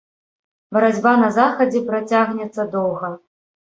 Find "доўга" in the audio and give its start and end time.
2.77-3.17